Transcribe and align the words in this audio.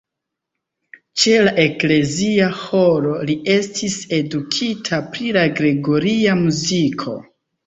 Ĉe 1.23 1.33
la 1.47 1.51
eklezia 1.63 2.47
ĥoro 2.61 3.11
li 3.31 3.35
estis 3.57 3.99
edukita 4.19 5.01
pri 5.13 5.29
la 5.39 5.45
gregoria 5.61 6.35
muziko. 6.43 7.17